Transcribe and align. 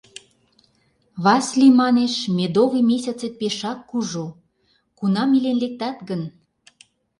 —Васли, 1.23 1.67
манеш, 1.79 2.13
«медовый 2.37 2.83
месяцет» 2.91 3.33
пешак 3.39 3.79
кужу, 3.89 4.27
кунам 4.97 5.29
илен 5.37 5.57
лектат 5.63 5.97
гын?.. 6.09 6.21